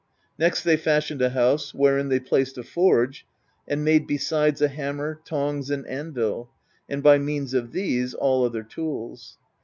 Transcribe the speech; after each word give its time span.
Next 0.39 0.63
they 0.63 0.77
fashioned 0.77 1.21
a 1.21 1.29
house, 1.29 1.75
wherein 1.75 2.09
they 2.09 2.19
placed 2.19 2.57
a 2.57 2.63
forge, 2.63 3.23
and 3.67 3.85
made 3.85 4.07
besides 4.07 4.59
a 4.59 4.67
hammer, 4.67 5.19
tongs, 5.25 5.69
and 5.69 5.85
anvil, 5.85 6.49
and 6.89 7.03
by 7.03 7.19
means 7.19 7.53
of 7.53 7.71
these, 7.71 8.15
all 8.15 8.43
other 8.43 8.63
tools. 8.63 9.37